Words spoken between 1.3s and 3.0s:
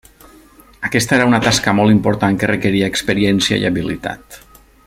una tasca molt important que requeria